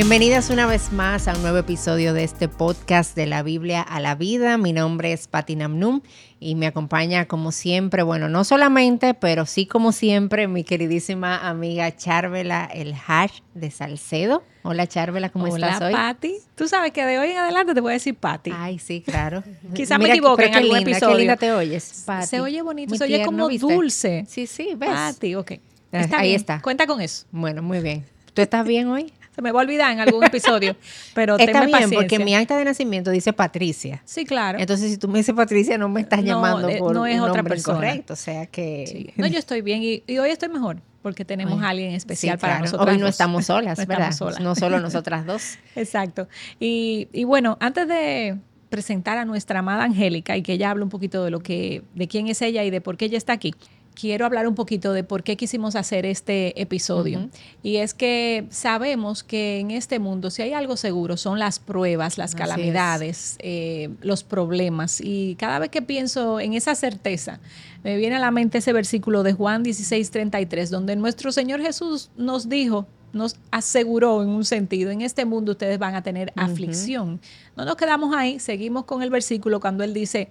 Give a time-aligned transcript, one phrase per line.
[0.00, 4.00] Bienvenidas una vez más a un nuevo episodio de este podcast de la Biblia a
[4.00, 4.56] la vida.
[4.56, 6.00] Mi nombre es Pati Namnum
[6.40, 11.94] y me acompaña como siempre, bueno, no solamente, pero sí como siempre, mi queridísima amiga
[11.94, 14.42] Charvela El Hash de Salcedo.
[14.62, 15.92] Hola Charvela, ¿cómo estás hoy?
[15.92, 16.36] Hola Pati.
[16.54, 18.52] Tú sabes que de hoy en adelante te voy a decir Pati.
[18.56, 19.44] Ay, sí, claro.
[19.74, 21.12] Quizá me equivoque en algún linda, episodio.
[21.12, 22.26] Qué linda te oyes, Pati.
[22.26, 24.24] Se oye bonito, se oye como dulce.
[24.26, 24.88] Sí, sí, ves.
[24.88, 25.52] Pati, ok.
[25.92, 26.40] Está Ahí bien.
[26.40, 26.62] está.
[26.62, 27.26] Cuenta con eso.
[27.30, 28.06] Bueno, muy bien.
[28.32, 29.12] ¿Tú estás bien hoy?
[29.40, 30.76] Se me va a olvidar en algún episodio,
[31.14, 31.98] pero Está tenme bien, paciencia.
[31.98, 34.02] porque mi acta de nacimiento dice Patricia.
[34.04, 34.58] Sí, claro.
[34.58, 37.18] Entonces, si tú me dices Patricia, no me estás No, llamando eh, por no es
[37.18, 37.78] un otra persona.
[37.78, 38.12] incorrecto.
[38.12, 38.84] O sea que...
[38.86, 39.10] Sí.
[39.16, 42.36] No, yo estoy bien y, y hoy estoy mejor porque tenemos Ay, a alguien especial
[42.36, 42.64] Sí, para claro.
[42.66, 42.88] nosotros.
[42.94, 44.10] Hoy no estamos solas, No ¿verdad?
[44.10, 44.40] estamos solas.
[44.40, 45.56] No solo nosotras dos.
[45.74, 46.28] Exacto.
[46.58, 48.36] Y, y bueno, antes de
[48.68, 52.06] presentar a nuestra amada Angélica y que ella hable un poquito de lo que, de
[52.08, 53.54] quién es ella y de por qué ella está aquí,
[53.94, 57.28] quiero hablar un poquito de por qué quisimos hacer este episodio.
[57.62, 62.18] Y es que sabemos que en este mundo, si hay algo seguro, son las pruebas,
[62.18, 65.00] las Así calamidades, eh, los problemas.
[65.00, 67.40] Y cada vez que pienso en esa certeza,
[67.82, 72.10] me viene a la mente ese versículo de Juan 16, 33, donde nuestro Señor Jesús
[72.16, 77.20] nos dijo, nos aseguró en un sentido, en este mundo ustedes van a tener aflicción.
[77.56, 80.28] No nos quedamos ahí, seguimos con el versículo cuando Él dice,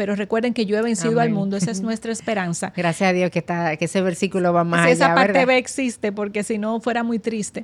[0.00, 2.72] pero recuerden que yo he vencido al mundo, esa es nuestra esperanza.
[2.74, 5.46] Gracias a Dios que, está, que ese versículo va más Si esa allá, parte ¿verdad?
[5.48, 7.62] B existe, porque si no fuera muy triste.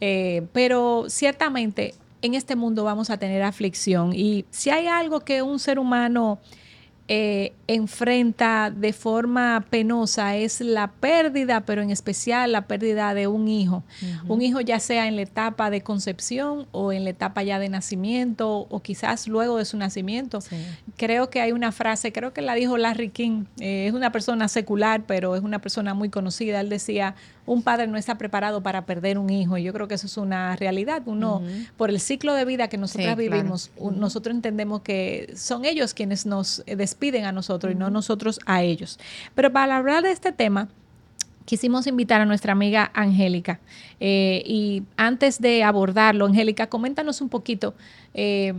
[0.00, 5.42] Eh, pero ciertamente en este mundo vamos a tener aflicción y si hay algo que
[5.42, 6.40] un ser humano
[7.08, 13.46] eh, enfrenta de forma penosa es la pérdida, pero en especial la pérdida de un
[13.48, 13.84] hijo.
[14.28, 17.68] Un hijo ya sea en la etapa de concepción o en la etapa ya de
[17.68, 20.40] nacimiento o quizás luego de su nacimiento.
[20.40, 20.56] Sí.
[20.96, 24.48] Creo que hay una frase, creo que la dijo Larry King, eh, es una persona
[24.48, 26.60] secular, pero es una persona muy conocida.
[26.60, 27.14] Él decía,
[27.46, 29.56] un padre no está preparado para perder un hijo.
[29.56, 31.02] Y yo creo que eso es una realidad.
[31.06, 31.42] Uno,
[31.76, 33.36] por el ciclo de vida que nosotras Sí, claro.
[33.36, 38.40] vivimos, nosotros entendemos que son ellos quienes nos eh, despiden a nosotros y no nosotros
[38.46, 38.98] a ellos.
[39.34, 40.68] Pero para hablar de este tema,
[41.44, 43.60] quisimos invitar a nuestra amiga Angélica.
[44.00, 47.74] Eh, y antes de abordarlo, Angélica, coméntanos un poquito.
[48.14, 48.54] eh,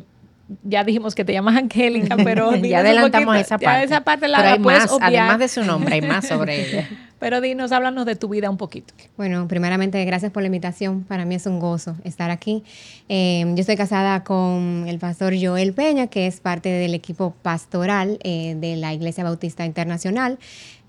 [0.64, 3.86] ya dijimos que te llamas Angélica, pero ya adelantamos poquito- esa ya parte.
[3.86, 5.10] esa parte la, Pero hay más, obviar.
[5.16, 6.90] además de su nombre, hay más sobre ella.
[7.20, 8.94] Pero dinos, háblanos de tu vida un poquito.
[9.18, 11.04] Bueno, primeramente, gracias por la invitación.
[11.04, 12.64] Para mí es un gozo estar aquí.
[13.10, 18.20] Eh, yo estoy casada con el pastor Joel Peña, que es parte del equipo pastoral
[18.24, 20.38] eh, de la Iglesia Bautista Internacional.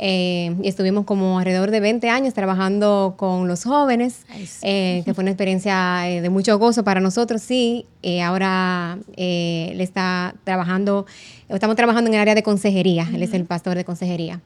[0.00, 4.20] Eh, y estuvimos como alrededor de 20 años trabajando con los jóvenes,
[4.62, 7.86] eh, que fue una experiencia de mucho gozo para nosotros, sí.
[8.02, 11.06] Eh, ahora le está trabajando,
[11.48, 13.08] estamos trabajando en el área de consejería.
[13.12, 14.40] Él es el pastor de consejería.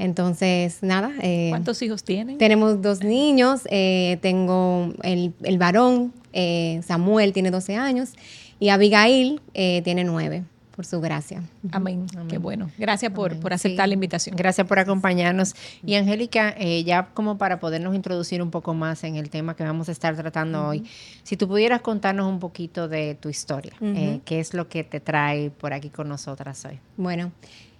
[0.00, 1.12] Entonces, nada.
[1.22, 2.38] eh, ¿Cuántos hijos tienen?
[2.38, 8.14] tenemos dos niños, eh, tengo el, el varón, eh, Samuel tiene 12 años
[8.58, 10.42] y Abigail eh, tiene 9,
[10.74, 11.42] por su gracia.
[11.72, 12.06] Amén.
[12.28, 12.70] Qué bueno.
[12.78, 13.88] Gracias por, por aceptar Sí.
[13.90, 14.36] la invitación.
[14.36, 15.54] Gracias por acompañarnos.
[15.84, 19.64] Y Angélica, eh, ya como para podernos introducir un poco más en el tema que
[19.64, 20.84] vamos a estar tratando hoy,
[21.22, 25.00] si tú pudieras contarnos un poquito de tu historia, eh, qué es lo que te
[25.00, 26.78] trae por aquí con nosotras hoy.
[26.96, 27.32] Bueno,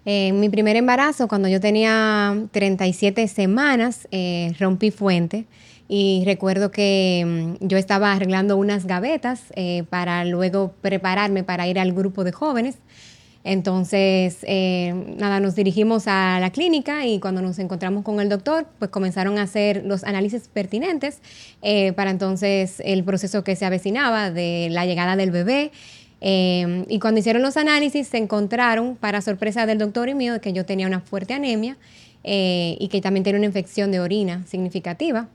[0.05, 5.47] en mi primer embarazo, cuando yo tenía 37 semanas, eh, rompí fuente
[5.89, 11.79] y recuerdo que mm, yo estaba arreglando unas gavetas eh, para luego prepararme para ir
[11.79, 12.79] al grupo de jóvenes.
[13.43, 18.67] Entonces, eh, nada, nos dirigimos a la clínica y cuando nos encontramos con el doctor,
[18.79, 21.23] pues comenzaron a hacer los análisis pertinentes
[21.63, 25.73] eh, para entonces el proceso que se avecinaba de la llegada del bebé.
[26.21, 30.53] Eh, y cuando hicieron los análisis, se encontraron, para sorpresa del doctor y mío, que
[30.53, 31.77] yo tenía una fuerte anemia
[32.25, 35.29] eh, y que también tenía una infección de orina significativa.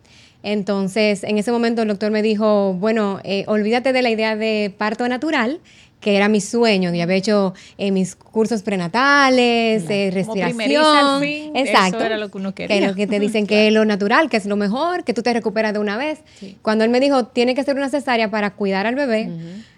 [0.43, 4.71] Entonces, en ese momento el doctor me dijo, bueno, eh, olvídate de la idea de
[4.77, 5.59] parto natural,
[6.01, 6.93] que era mi sueño.
[6.93, 10.85] Yo había hecho eh, mis cursos prenatales, eh, respiración.
[10.85, 11.97] al fin, Exacto.
[11.97, 12.89] eso era lo que uno Que quería.
[12.89, 15.33] lo que te dicen que es lo natural, que es lo mejor, que tú te
[15.33, 16.19] recuperas de una vez.
[16.39, 16.57] Sí.
[16.61, 19.31] Cuando él me dijo, tiene que ser una cesárea para cuidar al bebé,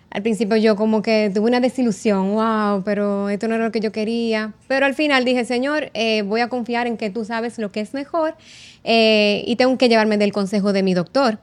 [0.09, 3.79] al principio yo como que tuve una desilusión, wow, pero esto no era lo que
[3.79, 4.53] yo quería.
[4.67, 7.81] Pero al final dije, Señor, eh, voy a confiar en que tú sabes lo que
[7.81, 8.35] es mejor
[8.83, 11.39] eh, y tengo que llevarme del consejo de mi doctor.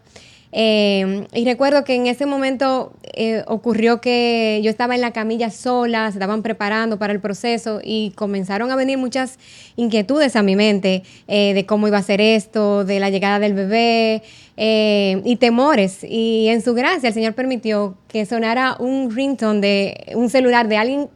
[0.56, 5.50] Eh, y recuerdo que en ese momento eh, ocurrió que yo estaba en la camilla
[5.50, 9.38] sola, se estaban preparando para el proceso y comenzaron a venir muchas
[9.75, 14.22] inquietudes a mi mente de cómo iba a ser esto, de la llegada del bebé
[14.56, 16.05] eh, y temores.
[16.05, 20.77] Y en su gracia el Señor permitió que sonara un ringtone de un celular de
[20.77, 21.09] alguien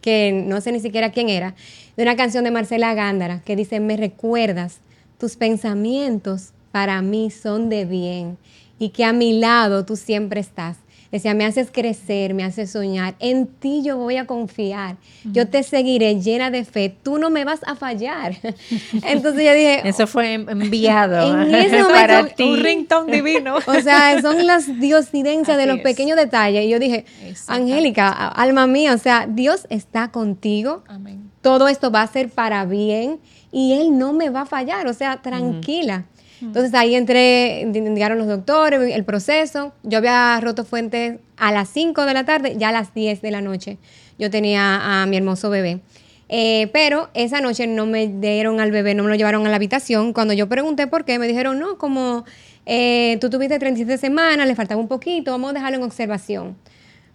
[0.00, 1.54] que no sé ni siquiera quién era,
[1.96, 4.80] de una canción de Marcela Gándara que dice, me recuerdas,
[5.18, 8.36] tus pensamientos para mí son de bien
[8.78, 10.76] y que a mi lado tú siempre estás.
[11.14, 13.14] Decía, me haces crecer, me haces soñar.
[13.20, 14.96] En ti yo voy a confiar.
[15.22, 16.92] Yo te seguiré llena de fe.
[17.04, 18.34] Tú no me vas a fallar.
[18.92, 19.82] Entonces yo dije...
[19.88, 22.42] Eso fue enviado en ese momento, para ti.
[22.42, 23.58] Un ringtone divino.
[23.64, 26.64] O sea, son las diosidencias de los pequeños detalles.
[26.64, 27.04] Y yo dije,
[27.46, 30.82] Angélica, alma mía, o sea, Dios está contigo.
[30.88, 31.30] Amén.
[31.42, 33.20] Todo esto va a ser para bien
[33.52, 34.88] y Él no me va a fallar.
[34.88, 36.06] O sea, tranquila.
[36.46, 39.72] Entonces ahí entré, llegaron los doctores, el proceso.
[39.82, 43.30] Yo había roto fuentes a las 5 de la tarde, ya a las 10 de
[43.30, 43.78] la noche.
[44.18, 45.80] Yo tenía a mi hermoso bebé.
[46.28, 49.56] Eh, pero esa noche no me dieron al bebé, no me lo llevaron a la
[49.56, 50.12] habitación.
[50.12, 52.24] Cuando yo pregunté por qué, me dijeron, no, como
[52.66, 56.56] eh, tú tuviste 37 semanas, le faltaba un poquito, vamos a dejarlo en observación.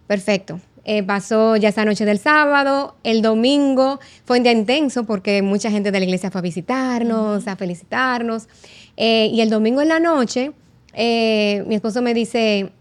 [0.06, 0.60] Perfecto.
[0.92, 5.70] Eh, pasó ya esa noche del sábado, el domingo fue un día intenso porque mucha
[5.70, 8.48] gente de la iglesia fue a visitarnos, a felicitarnos.
[8.96, 10.50] Eh, y el domingo en la noche,
[10.94, 12.72] eh, mi esposo me dice,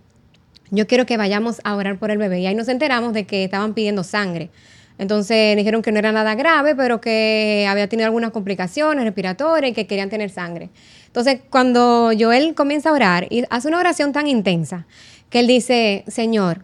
[0.71, 2.39] yo quiero que vayamos a orar por el bebé.
[2.39, 4.49] Y ahí nos enteramos de que estaban pidiendo sangre.
[4.97, 9.75] Entonces dijeron que no era nada grave, pero que había tenido algunas complicaciones respiratorias y
[9.75, 10.71] que querían tener sangre.
[11.05, 14.87] Entonces, cuando Joel comienza a orar, y hace una oración tan intensa,
[15.29, 16.63] que él dice, Señor,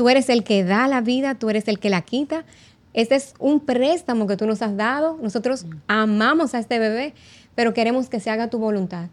[0.00, 2.46] tú eres el que da la vida, tú eres el que la quita.
[2.94, 5.18] Este es un préstamo que tú nos has dado.
[5.20, 7.12] Nosotros amamos a este bebé
[7.54, 9.10] pero queremos que se haga tu voluntad.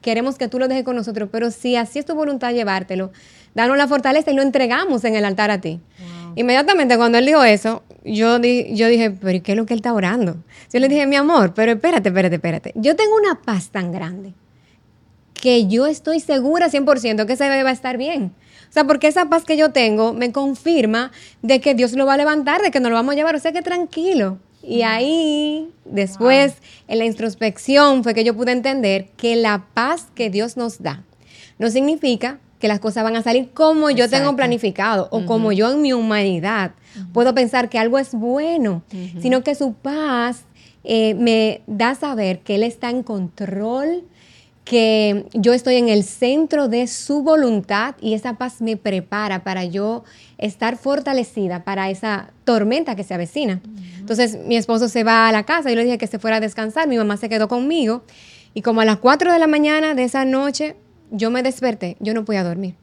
[0.00, 3.12] Queremos que tú lo dejes con nosotros, pero si así es tu voluntad llevártelo,
[3.54, 5.78] danos la fortaleza y lo entregamos en el altar a ti.
[6.36, 9.92] Inmediatamente cuando él dijo eso, yo, yo dije, pero ¿qué es lo que él está
[9.92, 10.38] orando?
[10.72, 12.72] Yo le dije, mi amor, pero espérate, espérate, espérate.
[12.76, 14.32] Yo tengo una paz tan grande
[15.34, 18.32] que yo estoy segura 100% que ese bebé va a estar bien.
[18.70, 21.10] O sea, porque esa paz que yo tengo me confirma
[21.42, 23.34] de que Dios lo va a levantar, de que nos lo vamos a llevar.
[23.34, 24.38] O sea, que tranquilo.
[24.62, 26.54] Y ahí, después,
[26.86, 31.02] en la introspección, fue que yo pude entender que la paz que Dios nos da
[31.58, 35.72] no significa que las cosas van a salir como yo tengo planificado o como yo
[35.72, 36.72] en mi humanidad
[37.12, 38.82] puedo pensar que algo es bueno,
[39.20, 40.44] sino que su paz
[40.84, 44.04] eh, me da a saber que Él está en control,
[44.64, 49.64] que yo estoy en el centro de su voluntad y esa paz me prepara para
[49.64, 50.04] yo
[50.38, 53.60] estar fortalecida para esa tormenta que se avecina.
[53.98, 56.40] Entonces mi esposo se va a la casa, yo le dije que se fuera a
[56.40, 58.04] descansar, mi mamá se quedó conmigo.
[58.54, 60.76] Y como a las 4 de la mañana de esa noche
[61.10, 62.76] yo me desperté, yo no podía dormir.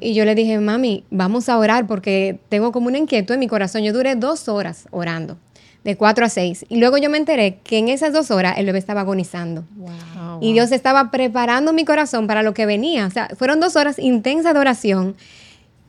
[0.00, 3.48] Y yo le dije, mami, vamos a orar porque tengo como una inquietud en mi
[3.48, 3.82] corazón.
[3.82, 5.36] Yo duré dos horas orando
[5.84, 6.66] de 4 a 6.
[6.68, 9.64] Y luego yo me enteré que en esas dos horas el bebé estaba agonizando.
[9.80, 13.06] Oh, y Dios estaba preparando mi corazón para lo que venía.
[13.06, 15.16] O sea, fueron dos horas intensas de oración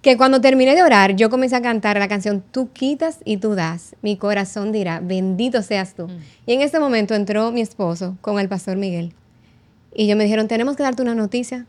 [0.02, 3.56] que cuando terminé de orar, yo comencé a cantar la canción Tú quitas y tú
[3.56, 3.96] das.
[4.02, 6.08] Mi corazón dirá, bendito seas tú.
[6.08, 6.20] Mm.
[6.46, 9.14] Y en ese momento entró mi esposo con el pastor Miguel.
[9.94, 11.66] Y yo me dijeron, tenemos que darte una noticia.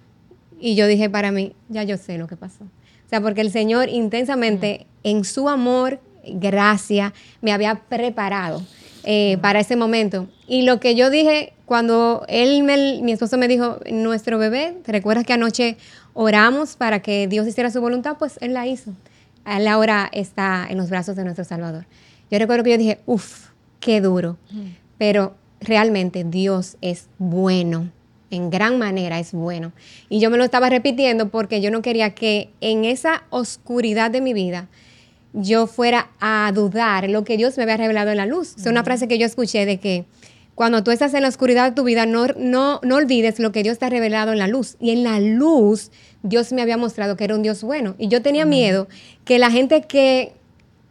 [0.61, 2.65] Y yo dije para mí, ya yo sé lo que pasó.
[2.65, 5.09] O sea, porque el Señor intensamente, mm.
[5.09, 8.63] en su amor, gracia, me había preparado
[9.05, 10.29] eh, para ese momento.
[10.47, 15.25] Y lo que yo dije cuando él, mi esposo me dijo, nuestro bebé, ¿te recuerdas
[15.25, 15.77] que anoche
[16.15, 18.17] oramos para que Dios hiciera su voluntad?
[18.19, 18.93] Pues él la hizo.
[19.47, 21.87] Él ahora está en los brazos de nuestro Salvador.
[22.31, 23.49] Yo recuerdo que yo dije, uff,
[23.79, 24.37] qué duro.
[24.99, 27.91] Pero realmente Dios es bueno
[28.31, 29.73] en gran manera es bueno.
[30.09, 34.21] Y yo me lo estaba repitiendo porque yo no quería que en esa oscuridad de
[34.21, 34.69] mi vida
[35.33, 38.55] yo fuera a dudar lo que Dios me había revelado en la luz.
[38.57, 40.05] Es una frase que yo escuché de que
[40.55, 43.63] cuando tú estás en la oscuridad de tu vida, no, no, no olvides lo que
[43.63, 44.77] Dios te ha revelado en la luz.
[44.79, 45.91] Y en la luz,
[46.23, 47.95] Dios me había mostrado que era un Dios bueno.
[47.99, 48.89] Y yo tenía miedo
[49.25, 50.35] que la gente que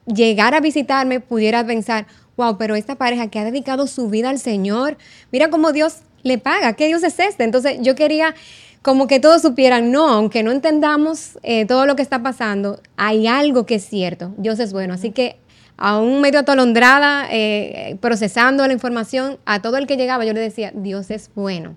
[0.08, 4.40] llegara a visitarme pudiera pensar, wow, pero esta pareja que ha dedicado su vida al
[4.40, 4.98] Señor,
[5.32, 7.44] mira cómo Dios le paga, ¿qué Dios es este?
[7.44, 8.34] Entonces yo quería
[8.82, 13.28] como que todos supieran, no, aunque no entendamos eh, todo lo que está pasando, hay
[13.28, 14.94] algo que es cierto, Dios es bueno.
[14.94, 15.38] Así que
[15.76, 20.72] aún medio atolondrada, eh, procesando la información, a todo el que llegaba yo le decía,
[20.74, 21.76] Dios es bueno,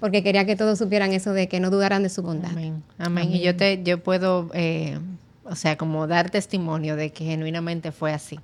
[0.00, 2.50] porque quería que todos supieran eso de que no dudaran de su bondad.
[2.50, 2.82] Amén.
[2.98, 3.32] Amén.
[3.32, 4.98] Y yo, te, yo puedo, eh,
[5.44, 8.40] o sea, como dar testimonio de que genuinamente fue así.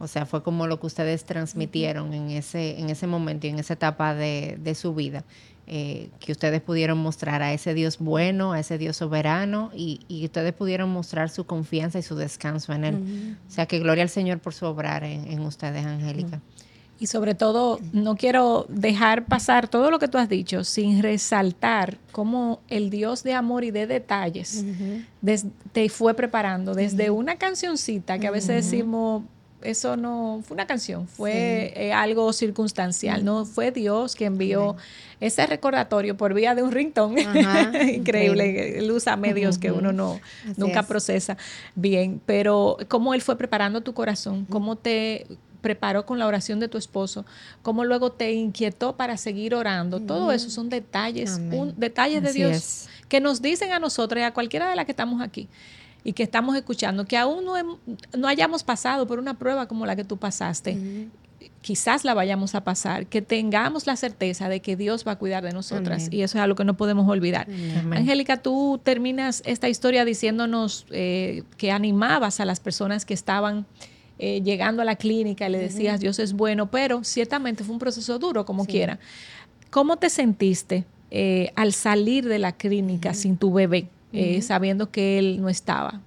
[0.00, 3.58] O sea, fue como lo que ustedes transmitieron en ese, en ese momento y en
[3.58, 5.24] esa etapa de, de su vida.
[5.70, 10.54] Eh, que ustedes pudieron mostrar a ese Dios bueno, a ese Dios soberano y, ustedes
[10.54, 13.36] pudieron mostrar su confianza y su descanso en Él.
[13.46, 16.40] O sea, que gloria al Señor por su obrar en, ustedes, Angélica.
[16.98, 21.98] Y sobre todo, no quiero dejar pasar todo lo que tú has dicho sin resaltar
[22.12, 24.64] cómo el Dios de amor y de detalles
[25.72, 29.22] te fue preparando desde una cancioncita que a veces decimos
[29.62, 34.76] eso no fue una canción, fue eh, algo circunstancial, no fue Dios quien envió
[35.20, 37.22] ese recordatorio por vía de un ringtone.
[37.94, 40.20] Increíble, él usa medios que uno no
[40.56, 41.36] nunca procesa
[41.74, 45.26] bien, pero cómo él fue preparando tu corazón, cómo te
[45.60, 47.26] preparó con la oración de tu esposo,
[47.62, 50.00] cómo luego te inquietó para seguir orando.
[50.00, 51.40] Todo eso son detalles,
[51.76, 55.20] detalles de Dios que nos dicen a nosotros y a cualquiera de las que estamos
[55.20, 55.48] aquí
[56.08, 57.78] y que estamos escuchando, que aún no,
[58.16, 60.78] no hayamos pasado por una prueba como la que tú pasaste.
[61.60, 65.44] Quizás la vayamos a pasar, que tengamos la certeza de que Dios va a cuidar
[65.44, 67.46] de nosotras y eso es algo que no podemos olvidar.
[67.92, 73.66] Angélica, tú terminas esta historia diciéndonos eh, que animabas a las personas que estaban
[74.18, 77.80] eh, llegando a la clínica y le decías, Dios es bueno, pero ciertamente fue un
[77.80, 78.98] proceso duro, como quiera.
[79.68, 83.90] ¿Cómo te sentiste eh, al salir de la clínica sin tu bebé?
[84.10, 86.00] Eh, sabiendo que él no estaba.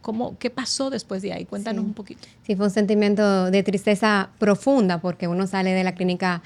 [0.00, 1.44] ¿cómo, ¿Qué pasó después de ahí?
[1.44, 2.26] Cuéntanos un poquito.
[2.46, 6.42] Sí, fue un sentimiento de tristeza profunda porque uno sale de la clínica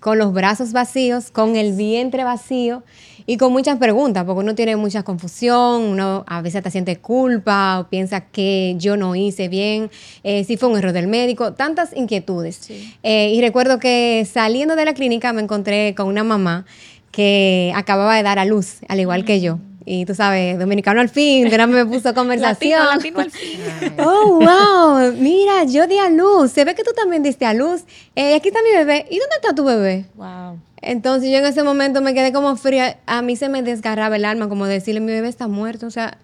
[0.00, 2.82] con los brazos vacíos, con el vientre vacío
[3.26, 7.80] y con muchas preguntas, porque uno tiene mucha confusión, uno a veces te siente culpa
[7.80, 9.90] o piensa que yo no hice bien,
[10.22, 12.68] eh, si fue un error del médico, tantas inquietudes.
[13.02, 16.66] Eh, y recuerdo que saliendo de la clínica me encontré con una mamá
[17.10, 19.58] que acababa de dar a luz, al igual que yo.
[19.86, 22.86] Y tú sabes, dominicano al fin, de me puso conversación.
[22.86, 23.60] latino, al fin.
[23.98, 26.52] oh, wow, mira, yo di a luz.
[26.52, 27.82] Se ve que tú también diste a luz.
[28.16, 29.06] Eh, aquí está mi bebé.
[29.10, 30.06] ¿Y dónde está tu bebé?
[30.14, 30.58] Wow.
[30.80, 32.98] Entonces yo en ese momento me quedé como fría.
[33.06, 35.86] A mí se me desgarraba el alma, como decirle, mi bebé está muerto.
[35.86, 36.18] O sea,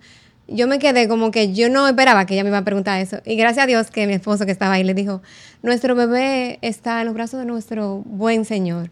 [0.49, 3.19] yo me quedé como que yo no esperaba que ella me iba a preguntar eso.
[3.25, 5.23] Y gracias a Dios que mi esposo que estaba ahí le dijo,
[5.63, 8.91] nuestro bebé está en los brazos de nuestro buen Señor.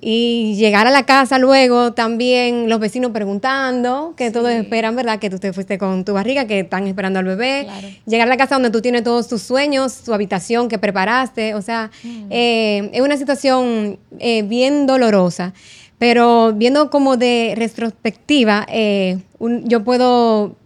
[0.00, 5.18] Y llegar a la casa luego también los vecinos preguntando, que todos esperan, ¿verdad?
[5.18, 7.66] Que tú te fuiste con tu barriga, que están esperando al bebé.
[8.06, 11.54] Llegar a la casa donde tú tienes todos tus sueños, tu habitación que preparaste.
[11.54, 12.26] O sea, mm.
[12.30, 15.52] eh, es una situación eh, bien dolorosa.
[15.98, 19.18] Pero viendo como de retrospectiva, eh,
[19.64, 20.56] yo puedo,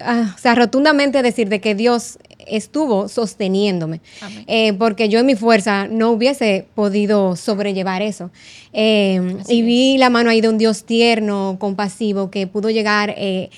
[0.00, 4.00] ah, o sea, rotundamente decir de que Dios estuvo sosteniéndome,
[4.46, 8.30] eh, porque yo en mi fuerza no hubiese podido sobrellevar eso.
[8.72, 13.50] Eh, y vi la mano ahí de un Dios tierno, compasivo, que pudo llegar eh,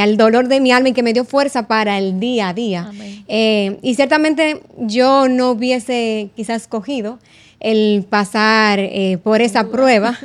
[0.00, 2.90] al dolor de mi alma y que me dio fuerza para el día a día.
[3.28, 7.18] y ciertamente yo no hubiese quizás cogido
[7.60, 8.80] el pasar
[9.22, 10.18] por esa prueba,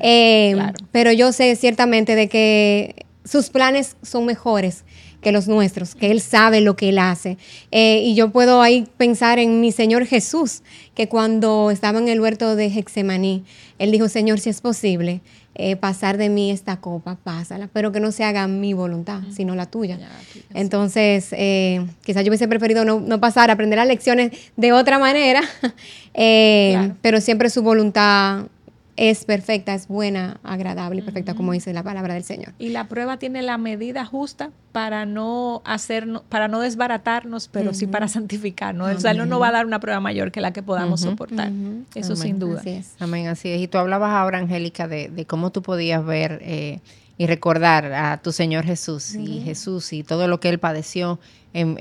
[0.92, 4.84] pero yo sé ciertamente de que sus planes son mejores
[5.22, 7.38] que los nuestros, que Él sabe lo que Él hace.
[7.70, 10.62] Eh, y yo puedo ahí pensar en mi Señor Jesús,
[10.94, 13.44] que cuando estaba en el huerto de Hexemaní,
[13.78, 15.20] Él dijo, Señor, si es posible,
[15.54, 19.54] eh, pasar de mí esta copa, pásala, pero que no se haga mi voluntad, sino
[19.54, 19.98] la tuya.
[20.54, 25.42] Entonces, eh, quizás yo hubiese preferido no, pasar, aprender las lecciones de otra manera,
[27.02, 28.46] pero siempre su voluntad
[28.96, 32.52] es perfecta, es buena, agradable y perfecta, como dice la palabra del Señor.
[32.58, 37.86] Y la prueba tiene la medida justa para no hacer, para no desbaratarnos, pero sí
[37.86, 38.96] para santificarnos.
[38.96, 41.50] O sea, no nos va a dar una prueba mayor que la que podamos soportar.
[41.94, 42.60] Eso sin duda.
[42.60, 42.94] Así es.
[42.98, 43.60] Amén, así es.
[43.60, 46.80] Y tú hablabas ahora, Angélica, de, cómo tú podías ver eh,
[47.18, 51.20] y recordar a tu Señor Jesús y Jesús y todo lo que Él padeció
[51.52, 51.74] en,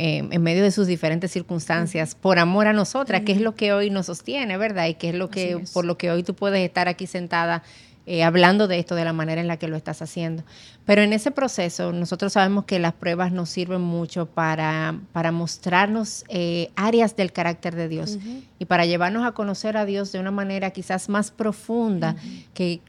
[0.44, 4.08] medio de sus diferentes circunstancias, por amor a nosotras, que es lo que hoy nos
[4.08, 4.88] sostiene, ¿verdad?
[4.88, 7.64] Y que es lo que, por lo que hoy tú puedes estar aquí sentada
[8.08, 10.44] eh, hablando de esto de la manera en la que lo estás haciendo.
[10.86, 16.26] Pero en ese proceso nosotros sabemos que las pruebas nos sirven mucho para, para mostrarnos
[16.28, 18.18] eh, áreas del carácter de Dios
[18.58, 22.16] y para llevarnos a conocer a Dios de una manera quizás más profunda
[22.56, 22.82] que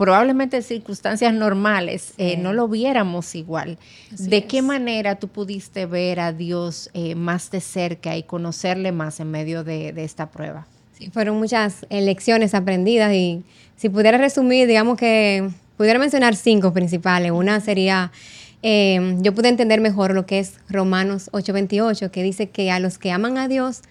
[0.00, 3.76] probablemente en circunstancias normales eh, no lo viéramos igual.
[4.08, 9.20] ¿De qué manera tú pudiste ver a Dios eh, más de cerca y conocerle más
[9.20, 10.66] en medio de, esta prueba?
[10.96, 13.42] Sí, fueron muchas lecciones aprendidas y
[13.76, 17.30] si pudiera resumir, digamos que pudiera mencionar cinco principales.
[17.30, 18.10] Una sería,
[18.62, 22.98] eh, yo pude entender mejor lo que es Romanos 8:28, que dice que a los
[22.98, 23.82] que aman a Dios,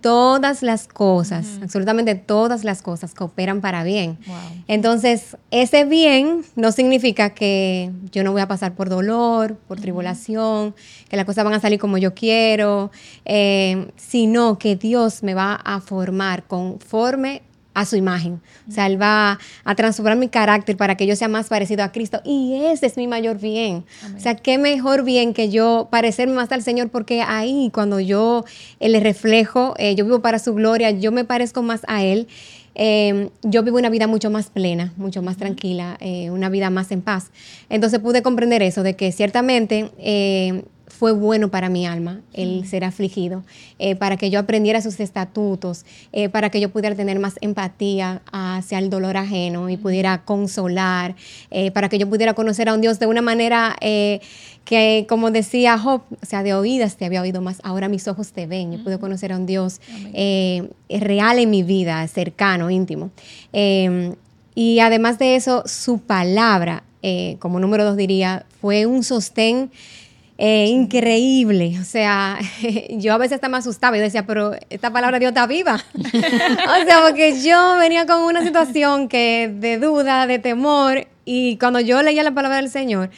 [0.00, 4.18] todas las cosas, absolutamente todas las cosas cooperan para bien.
[4.66, 10.74] Entonces, ese bien no significa que yo no voy a pasar por dolor, por tribulación,
[11.08, 12.90] que las cosas van a salir como yo quiero,
[13.24, 17.42] eh, sino que Dios me va a formar conforme
[17.78, 18.40] a su imagen.
[18.68, 21.92] O sea, Él va a transformar mi carácter para que yo sea más parecido a
[21.92, 22.20] Cristo.
[22.24, 23.84] Y ese es mi mayor bien.
[24.16, 28.44] O sea, qué mejor bien que yo parecerme más al Señor, porque ahí cuando yo
[28.80, 32.26] eh, le reflejo, eh, yo vivo para su gloria, yo me parezco más a Él.
[32.74, 35.98] Eh, yo vivo una vida mucho más plena, mucho más tranquila,
[36.30, 37.30] una vida más en paz.
[37.70, 39.90] Entonces pude comprender eso, de que ciertamente
[40.88, 43.42] fue bueno para mi alma el ser afligido,
[43.78, 48.22] eh, para que yo aprendiera sus estatutos, eh, para que yo pudiera tener más empatía
[48.32, 51.14] hacia el dolor ajeno y pudiera consolar,
[51.50, 55.78] eh, para que yo pudiera conocer a un Dios de una manera que, como decía
[55.78, 58.84] Job, o sea, de oídas te había oído más, ahora mis ojos te ven, yo
[58.84, 59.80] pude conocer a un Dios
[60.88, 63.10] real en mi vida, cercano, íntimo.
[63.52, 64.14] Em,
[64.54, 66.82] y además de eso, su palabra,
[67.38, 69.70] como número dos diría, fue un sostén
[70.40, 71.76] eh, increíble.
[71.80, 72.38] O sea,
[72.90, 75.84] yo a veces estaba más asustada y decía, pero esta palabra de Dios está viva.
[75.94, 81.80] o sea, porque yo venía con una situación que de duda, de temor, y cuando
[81.80, 83.10] yo leía la palabra del Señor,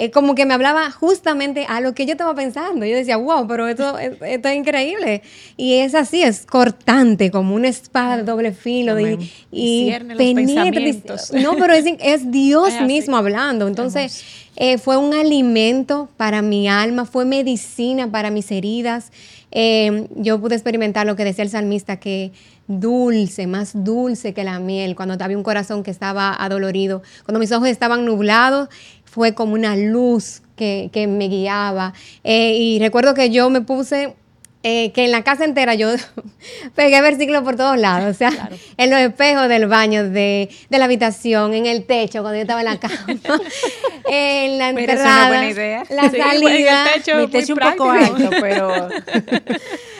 [0.00, 2.86] eh, como que me hablaba justamente a lo que yo estaba pensando.
[2.86, 5.22] Yo decía, wow, pero esto, esto es increíble.
[5.56, 8.96] Y es así, es cortante, como una espada de doble filo.
[9.00, 11.16] y, y penetra.
[11.42, 13.66] No, pero es, es Dios mismo hablando.
[13.66, 14.24] Entonces,
[14.60, 19.12] eh, fue un alimento para mi alma, fue medicina para mis heridas.
[19.52, 22.32] Eh, yo pude experimentar lo que decía el salmista, que
[22.66, 27.52] dulce, más dulce que la miel, cuando había un corazón que estaba adolorido, cuando mis
[27.52, 28.68] ojos estaban nublados
[29.04, 31.94] fue como una luz que, me guiaba.
[32.24, 34.16] Eh, y recuerdo que yo me puse
[34.70, 35.88] eh, que en la casa entera yo
[36.74, 41.54] pegué versículos por todos lados, o sea, en los espejos del baño, de, la habitación,
[41.54, 43.06] en el techo, cuando yo estaba en la cama,
[44.10, 45.30] en la entrada,
[45.88, 46.84] la salida.
[47.16, 48.88] mi techo un poco alto, pero...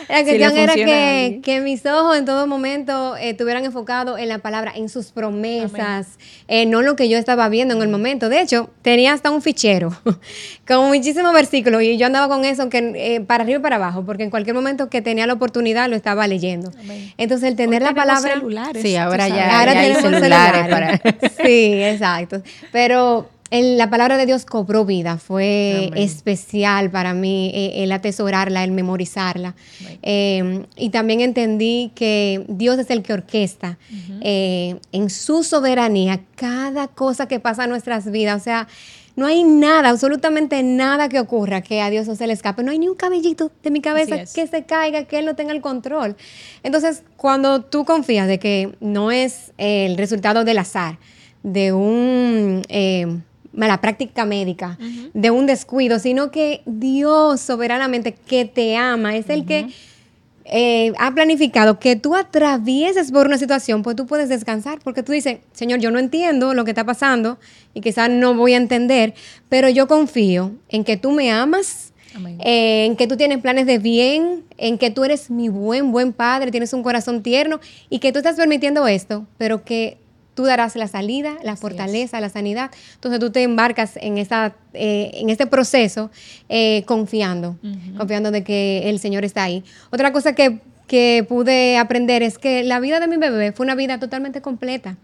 [0.09, 4.73] La cuestión era que, mis ojos en todo momento eh, estuvieran enfocados en la palabra,
[4.75, 8.29] en sus promesas, eh, no lo que yo estaba viendo en el momento.
[8.29, 9.93] De hecho, tenía hasta un fichero
[10.67, 14.05] con muchísimos versículos y yo andaba con eso que, eh, para arriba y para abajo,
[14.05, 16.73] porque en cualquier momento que tenía la oportunidad lo estaba leyendo.
[17.19, 18.35] Entonces, el tener la palabra...
[18.35, 21.01] Celulares, sí, ahora ya, hay celulares.
[21.43, 22.43] Sí, exacto.
[22.73, 28.73] Pero la palabra de Dios cobró vida, fue especial para mí eh, el atesorarla, el
[28.73, 29.55] memorizarla.
[30.03, 33.79] Em, y también entendí que Dios es el que orquesta
[34.21, 38.41] eh, en su soberanía cada cosa que pasa en nuestras vidas.
[38.41, 38.69] O sea,
[39.17, 42.63] no hay nada, absolutamente nada que ocurra que a Dios no se le escape.
[42.63, 45.53] No hay ni un cabellito de mi cabeza que se caiga, que Él no tenga
[45.53, 46.17] el control.
[46.63, 50.99] Entonces, cuando tú confías de que no es el resultado del azar,
[51.43, 53.23] de un eh,
[53.59, 54.79] mala práctica médica,
[55.13, 59.67] de un descuido, sino que Dios soberanamente que te ama es el que
[60.45, 65.13] eh, ha planificado que tú atravieses por una situación, pues tú puedes descansar, porque tú
[65.13, 67.39] dices, Señor, yo no entiendo lo que está pasando
[67.75, 69.13] y quizás no voy a entender,
[69.49, 71.93] pero yo confío en que tú me amas.
[72.41, 76.13] Eh, en que tú tienes planes de bien, en que tú eres mi buen, buen
[76.13, 79.99] padre, tienes un corazón tierno y que tú estás permitiendo esto, pero que
[80.39, 82.71] tú darás la salida, la fortaleza, la sanidad.
[82.95, 84.27] Entonces tú te embarcas en, eh,
[84.73, 86.13] en este proceso
[86.49, 87.59] eh, confiando,
[87.97, 89.65] confiando de que el Señor está ahí.
[89.91, 90.61] Otra cosa que,
[91.29, 94.97] pude aprender es que la vida de mi bebé fue una vida totalmente completa.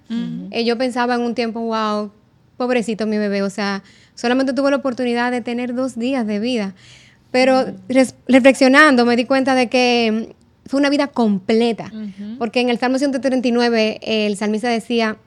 [0.52, 2.12] Eh, yo pensaba en un tiempo, wow,
[2.56, 3.82] pobrecito mi bebé, o sea,
[4.14, 6.74] solamente tuve la oportunidad de tener dos días de vida.
[7.32, 7.66] Pero
[8.28, 11.92] reflexionando me di cuenta de que fue una vida completa,
[12.38, 15.18] porque en el Salmo 139 el salmista decía,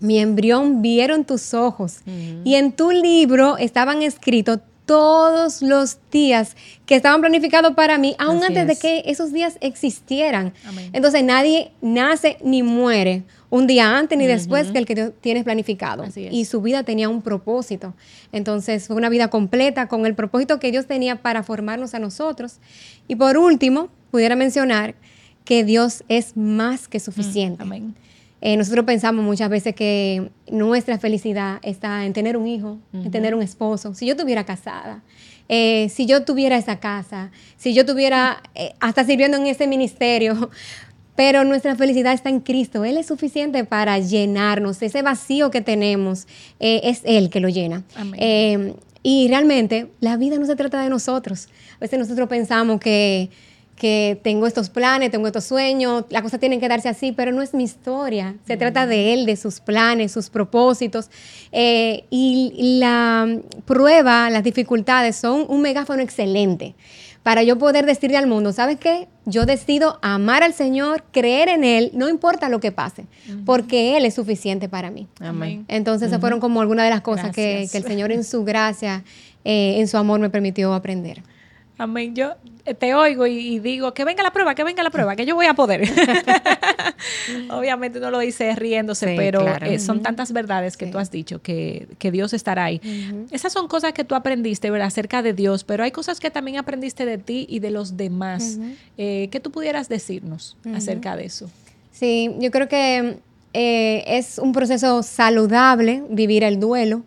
[0.00, 2.00] mi embrión vieron tus ojos
[2.44, 8.42] y en tu libro estaban escritos todos los días que estaban planificados para mí, aún
[8.42, 10.54] antes de que esos días existieran.
[10.92, 16.04] Entonces nadie nace ni muere un día antes ni después que el que tienes planificado.
[16.16, 17.94] Y su vida tenía un propósito.
[18.32, 22.58] Entonces fue una vida completa con el propósito que Dios tenía para formarnos a nosotros.
[23.06, 24.94] Y por último, pudiera mencionar
[25.44, 27.62] que Dios es más que suficiente.
[27.62, 27.94] Amén.
[28.40, 33.34] Eh, nosotros pensamos muchas veces que nuestra felicidad está en tener un hijo, en tener
[33.34, 33.94] un esposo.
[33.94, 35.02] Si yo estuviera casada,
[35.48, 40.50] eh, si yo tuviera esa casa, si yo tuviera eh, hasta sirviendo en ese ministerio,
[41.18, 42.84] pero nuestra felicidad está en Cristo.
[42.84, 44.80] Él es suficiente para llenarnos.
[44.80, 46.28] Ese vacío que tenemos
[46.60, 47.82] es Él que lo llena.
[49.02, 51.48] y realmente la vida no se trata de nosotros.
[51.74, 53.30] A veces nosotros pensamos que
[53.78, 57.42] que tengo estos planes, tengo estos sueños, las cosas tienen que darse así, pero no
[57.42, 58.34] es mi historia.
[58.46, 61.10] Se trata de él, de sus planes, sus propósitos.
[61.52, 66.74] Eh, y la prueba, las dificultades son un megáfono excelente
[67.28, 69.06] para yo poder decirle al mundo, ¿sabes qué?
[69.26, 73.04] Yo decido amar al Señor, creer en Él, no importa lo que pase,
[73.44, 75.08] porque Él es suficiente para mí.
[75.20, 75.66] Amén.
[75.68, 79.04] Entonces, esas fueron como algunas de las cosas que, el Señor en su gracia,
[79.44, 81.22] eh, en su amor me permitió aprender.
[81.78, 82.14] Amén.
[82.14, 82.34] Yo
[82.78, 85.46] te oigo y, digo, que venga la prueba, que venga la prueba, que yo voy
[85.46, 85.88] a poder.
[87.50, 91.86] Obviamente no lo dice riéndose, pero eh, son tantas verdades que tú has dicho que,
[92.12, 92.80] Dios estará ahí.
[93.30, 94.88] Esas son cosas que tú aprendiste, ¿verdad?
[94.88, 98.58] Acerca de Dios, pero hay cosas que también aprendiste de ti y de los demás.
[98.96, 101.48] Eh, ¿Qué tú pudieras decirnos acerca de eso?
[101.92, 103.18] Sí, yo creo que
[103.52, 107.02] eh, es un proceso saludable vivir el duelo.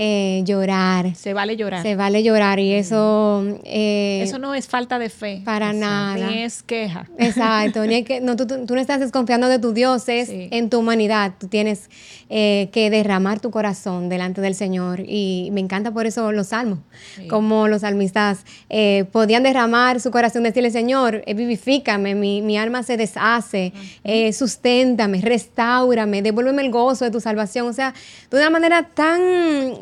[0.00, 1.16] Eh, llorar.
[1.16, 1.82] Se vale llorar.
[1.82, 3.44] Se vale llorar y eso...
[3.64, 5.42] Eh, eso no es falta de fe.
[5.44, 6.30] Para nada.
[6.30, 7.08] Ni es queja.
[7.18, 7.84] Exacto.
[7.84, 11.32] ni que, no, tú, no estás desconfiando de tu Dios, es en tu humanidad.
[11.40, 11.90] Tú tienes
[12.30, 16.78] eh, que derramar tu corazón delante del Señor y me encanta por eso los salmos,
[17.28, 18.44] como los salmistas
[19.10, 23.72] podían derramar su corazón, decirle, Señor, vivifícame, mi, mi, alma se deshace,
[24.32, 27.66] susténtame, restaurame, devuélveme el gozo de tu salvación.
[27.66, 27.94] O sea,
[28.30, 29.20] de una manera tan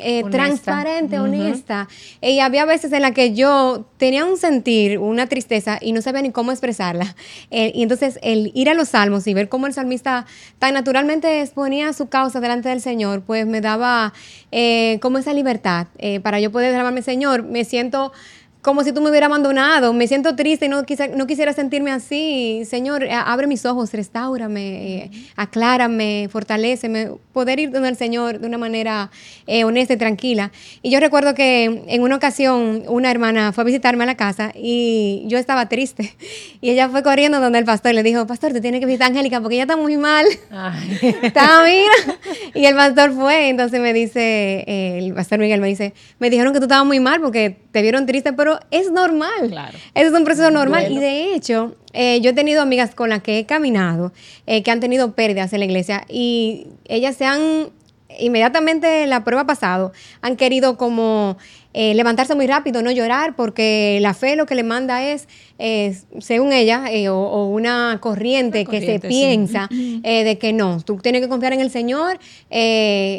[0.08, 1.88] eh, transparente, honesta.
[2.20, 6.22] Y había veces en la que yo tenía un sentir, una tristeza y no sabía
[6.22, 7.16] ni cómo expresarla.
[7.50, 10.24] Eh, y entonces el ir a los salmos y ver cómo el salmista
[10.60, 14.12] tan naturalmente exponía su causa delante del Señor, pues me daba
[14.52, 15.88] eh, como esa libertad
[16.22, 18.12] para yo poder derramarme, Señor, me siento
[18.66, 19.92] como si tú me hubieras abandonado.
[19.92, 20.82] Me siento triste y no,
[21.14, 22.64] no quisiera sentirme así.
[22.68, 27.12] Señor, abre mis ojos, restaurame, eh, aclárame, fortaleceme.
[27.32, 29.12] Poder ir donde el Señor de una manera
[29.46, 30.50] eh, honesta y tranquila.
[30.82, 34.50] Y yo recuerdo que en una ocasión una hermana fue a visitarme a la casa
[34.52, 36.16] y yo estaba triste.
[36.60, 39.10] Y ella fue corriendo donde el pastor le dijo, pastor, te tiene que visitar a
[39.10, 40.26] Angélica porque ella está muy mal.
[41.22, 42.18] está, mira.
[42.54, 46.52] Y el pastor fue, entonces me dice, eh, el pastor Miguel me dice, me dijeron
[46.52, 49.48] que tú estabas muy mal porque te vieron triste, pero es normal.
[49.50, 49.78] Claro.
[49.94, 50.90] Eso es un proceso normal.
[50.90, 54.12] Y de hecho, eh, yo he tenido amigas con las que he caminado
[54.46, 57.70] eh, que han tenido pérdidas en la iglesia y ellas se han
[58.18, 59.92] inmediatamente la prueba pasado
[60.22, 61.36] han querido como
[61.78, 65.28] eh, levantarse muy rápido, no llorar, porque la fe lo que le manda es,
[66.20, 69.68] según ella, eh, o, una corriente, que se piensa
[70.02, 72.18] eh, de que no, tú tienes que confiar en el Señor.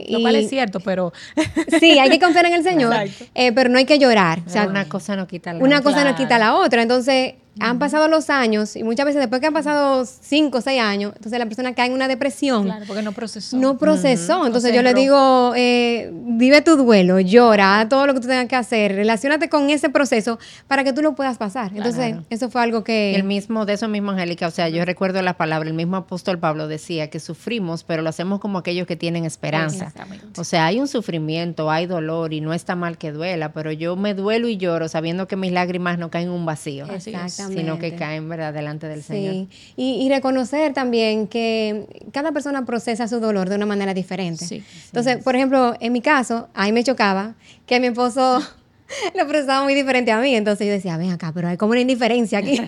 [0.10, 1.14] lo cual es cierto, pero...
[1.80, 2.96] sí, hay que confiar en el Señor,
[3.36, 4.42] pero no hay que llorar.
[4.48, 5.68] O sea, una cosa no quita la otra.
[5.68, 6.82] Una cosa no quita la otra.
[6.82, 10.82] Entonces, han pasado los años y muchas veces después que han pasado cinco o seis
[10.82, 12.66] años, entonces la persona cae en una depresión.
[12.66, 13.58] Claro, porque no procesó.
[13.58, 14.46] No procesó.
[14.46, 18.56] Entonces yo le digo, eh, vive tu duelo, llora, todo lo que tú tengas que
[18.56, 21.72] hacer, relacionate con ese proceso para que tú lo puedas pasar.
[21.76, 23.16] Entonces, eso fue algo que...
[23.16, 26.40] el mismo, de eso mismo, Angélica, o sea, yo recuerdo la palabra, el mismo apóstol
[26.40, 29.92] Pablo decía que sufrimos, pero lo hacemos como aquellos que tienen esperanza.
[30.38, 33.96] O sea, hay un sufrimiento, hay dolor y no está mal que duela, pero yo
[33.96, 36.86] me duelo y lloro sabiendo que mis lágrimas no caen en un vacío.
[36.86, 38.54] Exactamente sino que caen ¿verdad?
[38.54, 39.48] delante del Señor.
[39.76, 44.64] Y, y, reconocer también que cada persona procesa su dolor de una manera diferente.
[44.86, 48.37] Entonces, por ejemplo, en mi caso, ahí me chocaba que mi esposo
[49.16, 50.36] lo procesaba muy diferente a mí.
[50.36, 52.58] Entonces yo decía, ven acá, pero hay como una indiferencia aquí.
[52.60, 52.68] ¿Por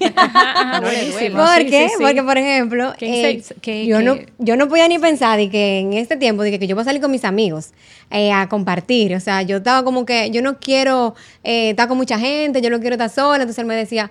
[1.66, 1.90] qué?
[2.00, 3.42] Porque, por ejemplo, eh,
[3.88, 6.76] yo, no, yo no podía ni pensar de que en este tiempo, de que, yo
[6.76, 7.72] voy a salir con mis amigos
[8.12, 9.16] eh, a compartir.
[9.16, 12.70] O sea, yo estaba como que, yo no quiero eh, estar con mucha gente, yo
[12.70, 13.44] no quiero estar sola.
[13.44, 14.10] Entonces él me decía,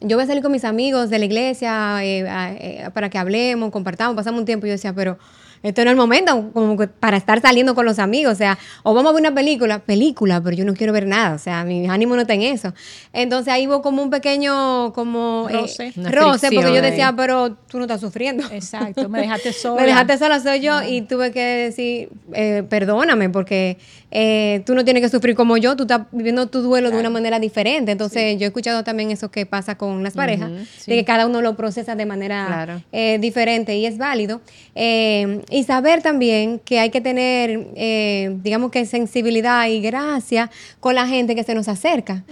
[0.00, 4.40] yo voy a salir con mis amigos de la iglesia para que hablemos, compartamos, pasamos
[4.40, 4.66] un tiempo.
[4.66, 5.18] Y yo decía, pero
[5.62, 8.94] esto no es el momento como para estar saliendo con los amigos, o sea, o
[8.94, 11.86] vamos a ver una película, película, pero yo no quiero ver nada, o sea, mi
[11.86, 12.72] ánimo no está en eso.
[13.12, 17.84] Entonces ahí hubo como un pequeño, como eh, roce, porque yo decía, pero tú no
[17.84, 18.44] estás sufriendo.
[18.50, 19.82] Exacto, me dejaste sola.
[19.82, 23.78] me dejaste sola, soy yo, y tuve que decir, eh, perdóname, porque
[24.10, 27.10] eh, tú no tienes que sufrir como yo, tú estás viviendo tu duelo de una
[27.10, 27.92] manera diferente.
[27.92, 30.50] Entonces, yo he escuchado también eso que pasa con las parejas,
[30.86, 34.40] de que cada uno lo procesa de manera eh, diferente y es válido.
[34.74, 37.66] Eh, y saber también que hay que tener,
[38.42, 42.24] digamos que sensibilidad y gracia con la gente que se nos acerca,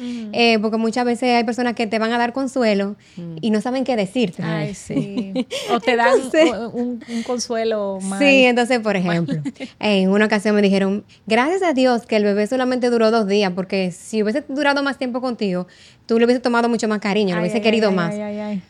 [0.61, 2.97] porque muchas veces hay personas que te van a dar consuelo
[3.41, 4.43] y no saben qué decirte.
[4.43, 5.33] Ay, sí.
[5.71, 6.19] o te dan
[6.73, 8.19] un, consuelo más.
[8.19, 9.41] Sí, entonces, por ejemplo,
[9.79, 13.53] en una ocasión me dijeron, gracias a Dios que el bebé solamente duró dos días,
[13.55, 15.67] porque si hubiese durado más tiempo contigo,
[16.07, 18.15] tú le hubiese tomado mucho más cariño, lo hubiese querido más.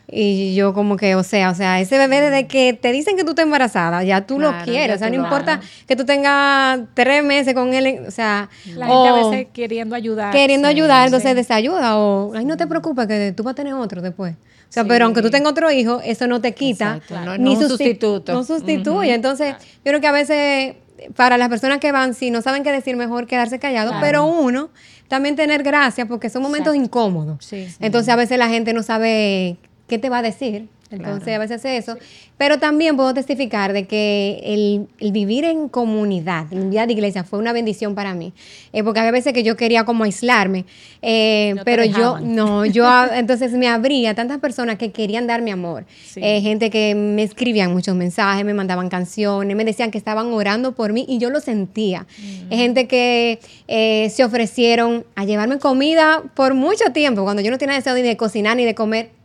[0.07, 3.23] y yo como que, o sea, o sea, ese bebé desde que te dicen que
[3.23, 7.23] tú estás embarazada, ya tú lo quieres, o sea, no importa que tú tengas tres
[7.23, 8.49] meses con él, o sea...
[8.75, 10.31] La gente a veces queriendo ayudar.
[10.31, 14.01] Queriendo ayudar, entonces desayuda, o, ay, no te preocupes que tú vas a tener otro
[14.01, 14.35] después.
[14.69, 16.99] O sea, pero aunque tú tengas otro hijo, eso no te quita.
[17.39, 18.33] ni un sustituto.
[18.33, 19.15] No sustituye.
[19.15, 20.75] Entonces, yo creo que a veces
[21.15, 24.69] para las personas que van, si no saben qué decir, mejor quedarse callado, pero uno
[25.07, 27.51] también tener gracia porque son momentos incómodos.
[27.79, 29.57] Entonces a veces la gente no sabe
[29.89, 30.69] ¿qué te va a decir?
[30.91, 31.97] Entonces a veces hace eso.
[32.37, 37.37] Pero también puedo testificar de que el, vivir en comunidad, en vida de iglesia, fue
[37.37, 38.33] una bendición para mí.
[38.73, 40.65] Eh, porque había veces que yo quería como aislarme.
[41.01, 45.85] Eh, pero yo, no, yo entonces me abría a tantas personas que querían darme amor.
[46.15, 50.73] Eh, gente que me escribían muchos mensajes, me mandaban canciones, me decían que estaban orando
[50.73, 52.07] por mí y yo lo sentía.
[52.49, 52.53] Mm.
[52.55, 53.39] Gente que
[54.09, 58.17] se ofrecieron a llevarme comida por mucho tiempo, cuando yo no tenía deseo ni de
[58.17, 59.18] cocinar ni de comer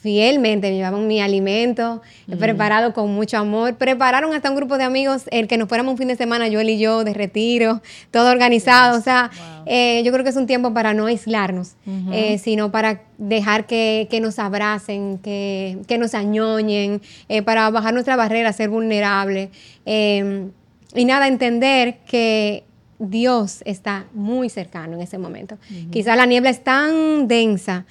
[0.00, 2.36] fielmente, me llevaban mi alimento mm.
[2.38, 3.76] preparado con mucho amor.
[3.76, 6.60] Prepararon hasta un grupo de amigos el que nos fuéramos un fin de semana, yo
[6.60, 8.98] y yo, de retiro, todo organizado.
[8.98, 9.30] O sea,
[9.66, 11.74] eh, yo creo que es un tiempo para no aislarnos,
[12.12, 18.52] eh, sino para dejar que, nos abracen, que, nos añoñen, eh, para bajar nuestra barrera,
[18.52, 19.50] ser vulnerable.
[19.84, 22.64] Y nada, entender que
[22.98, 25.56] Dios está muy cercano en ese momento.
[25.90, 27.86] Quizá la niebla es tan densa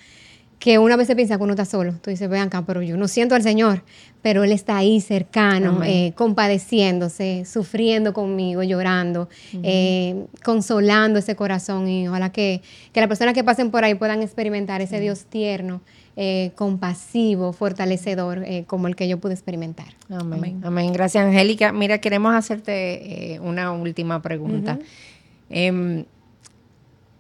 [0.60, 1.93] que una vez se piensa que uno está solo.
[2.02, 3.82] Tú dices, vean acá, pero yo no siento al Señor,
[4.22, 9.30] pero Él está ahí cercano, eh, compadeciéndose, sufriendo conmigo, llorando,
[9.63, 11.88] eh, consolando ese corazón.
[11.88, 15.82] Y ojalá que, que las personas que pasen por ahí puedan experimentar ese Dios tierno,
[16.17, 19.93] eh, compasivo, fortalecedor, como el que yo pude experimentar.
[20.10, 20.60] Amén.
[20.62, 20.91] Amén.
[20.91, 21.72] Gracias, Angélica.
[21.72, 24.78] Mira, queremos hacerte una última pregunta.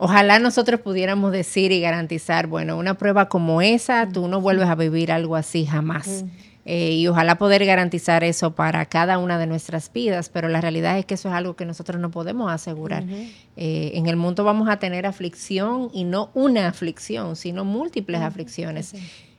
[0.01, 4.75] Ojalá nosotros pudiéramos decir y garantizar, bueno, una prueba como esa, tú no vuelves a
[4.75, 6.23] vivir algo así jamás.
[6.63, 10.97] Eh, y ojalá poder garantizar eso para cada una de nuestras vidas, pero la realidad
[10.97, 13.03] es que eso es algo que nosotros no podemos asegurar.
[13.57, 18.93] Eh, en el mundo vamos a tener aflicción y no una aflicción, sino múltiples aflicciones.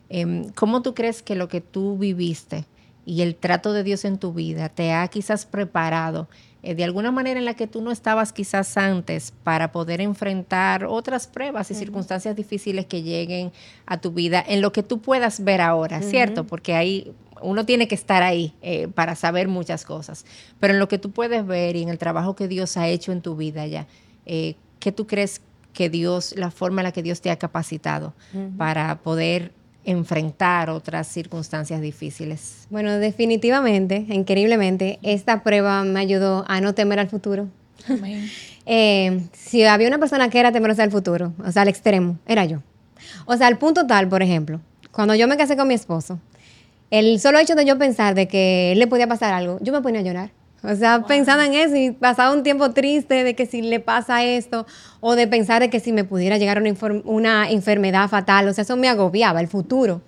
[0.09, 2.65] Em, ¿Cómo tú crees que lo que tú viviste
[3.11, 6.29] y el trato de Dios en tu vida te ha quizás preparado?
[6.63, 10.85] Eh, de alguna manera en la que tú no estabas quizás antes para poder enfrentar
[10.85, 13.51] otras pruebas y circunstancias difíciles que lleguen
[13.85, 16.47] a tu vida en lo que tú puedas ver ahora, ¿cierto?
[16.47, 20.25] Porque ahí uno tiene que estar ahí eh, para saber muchas cosas,
[20.61, 23.11] pero en lo que tú puedes ver y en el trabajo que Dios ha hecho
[23.11, 23.87] en tu vida ya,
[24.25, 25.41] eh, ¿qué tú crees
[25.73, 28.13] que Dios, la forma en la que Dios te ha capacitado
[28.57, 29.51] para poder
[29.85, 32.67] enfrentar otras circunstancias difíciles?
[32.69, 37.47] Bueno, definitivamente, increíblemente, esta prueba me ayudó a no temer al futuro.
[38.67, 42.45] Eh, si había una persona que era temerosa al futuro, o sea, al extremo, era
[42.45, 42.61] yo.
[43.25, 46.19] O sea, al punto tal, por ejemplo, cuando yo me casé con mi esposo,
[46.91, 50.01] el solo hecho de yo pensar de que le podía pasar algo, yo me ponía
[50.01, 50.31] a llorar.
[50.63, 54.23] O sea, pensando en eso y pasaba un tiempo triste de que si le pasa
[54.23, 54.67] esto
[54.99, 58.61] o de pensar de que si me pudiera llegar una, una enfermedad fatal, o sea,
[58.63, 60.01] eso me agobiaba el futuro.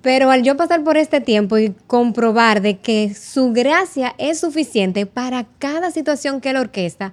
[0.00, 5.06] Pero al yo pasar por este tiempo y comprobar de que su gracia es suficiente
[5.06, 7.12] para cada situación que él orquesta,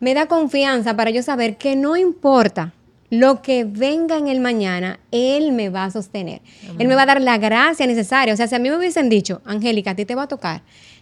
[0.00, 2.72] me da confianza para yo saber que no importa
[3.10, 6.42] lo que venga en el mañana, Él me va a sostener.
[6.78, 8.34] Él me va a dar la gracia necesaria.
[8.34, 10.60] O sea, si a mí me hubiesen dicho, Angélica, a ti te va a tocar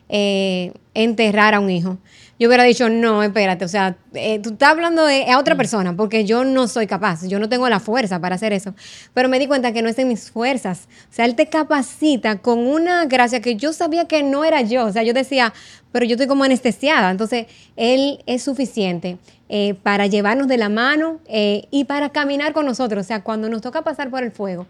[0.09, 1.99] eh, enterrar a un hijo.
[2.39, 5.59] Yo hubiera dicho, no, espérate, o sea, eh, tú estás hablando de, a otra mm.
[5.59, 8.75] persona, porque yo no soy capaz, yo no tengo la fuerza para hacer eso.
[9.15, 10.87] Pero me di cuenta que no es en mis fuerzas.
[11.11, 14.85] O sea, Él te capacita con una gracia que yo sabía que no era yo.
[14.85, 15.55] O sea, yo decía,
[15.93, 17.11] pero yo estoy como anestesiada.
[17.11, 19.17] Entonces, Él es suficiente.
[19.49, 23.05] Eh, para llevarnos de la mano y para caminar con nosotros.
[23.05, 24.67] O sea, cuando nos toca pasar por el fuego,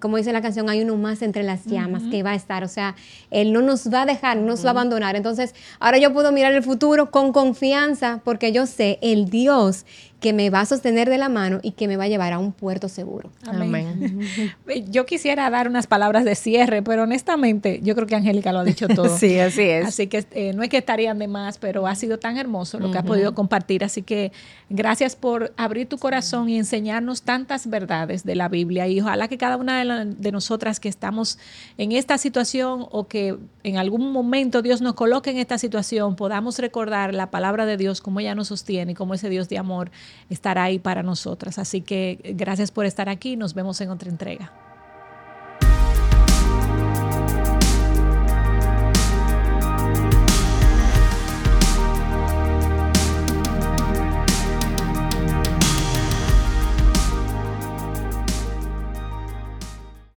[0.00, 2.64] como dice la canción, hay uno más entre las llamas que va a estar.
[2.64, 2.94] O sea,
[3.30, 5.16] Él no nos va a dejar, no nos va a abandonar.
[5.16, 9.84] Entonces, ahora yo puedo mirar el futuro con confianza porque yo sé el Dios
[10.24, 12.38] que me va a sostener de la mano y que me va a llevar a
[12.38, 13.30] un puerto seguro.
[13.46, 14.20] Amén.
[14.88, 18.64] Yo quisiera dar unas palabras de cierre, pero honestamente yo creo que Angélica lo ha
[18.64, 19.14] dicho todo.
[19.18, 19.86] sí, así es.
[19.88, 22.90] Así que eh, no es que estarían de más, pero ha sido tan hermoso lo
[22.90, 23.84] que ha podido compartir.
[23.84, 24.32] Así que
[24.70, 28.88] gracias por abrir tu corazón y enseñarnos tantas verdades de la Biblia.
[28.88, 31.38] Y ojalá que cada una de, de nosotras que estamos
[31.76, 36.58] en esta situación o que en algún momento Dios nos coloque en esta situación, podamos
[36.58, 39.90] recordar la palabra de Dios, como ella nos sostiene y como ese Dios de amor
[40.28, 41.58] estará ahí para nosotras.
[41.58, 43.36] Así que gracias por estar aquí.
[43.36, 44.52] Nos vemos en otra entrega.